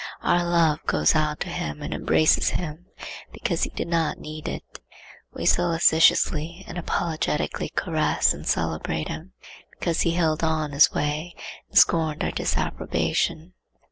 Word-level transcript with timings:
Our 0.23 0.43
love 0.43 0.83
goes 0.87 1.13
out 1.13 1.41
to 1.41 1.49
him 1.49 1.83
and 1.83 1.93
embraces 1.93 2.49
him 2.49 2.87
because 3.31 3.61
he 3.61 3.69
did 3.69 3.87
not 3.87 4.17
need 4.17 4.47
it. 4.47 4.79
We 5.31 5.45
solicitously 5.45 6.65
and 6.67 6.79
apologetically 6.79 7.69
caress 7.69 8.33
and 8.33 8.47
celebrate 8.47 9.09
him 9.09 9.33
because 9.69 10.01
he 10.01 10.13
held 10.15 10.43
on 10.43 10.71
his 10.71 10.91
way 10.91 11.35
and 11.69 11.77
scorned 11.77 12.23
our 12.23 12.31
disapprobation. 12.31 13.53